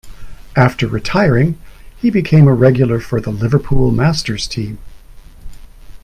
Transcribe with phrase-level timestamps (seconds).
[0.55, 1.59] After retiring,
[1.97, 4.79] he became a regular for the Liverpool Masters team.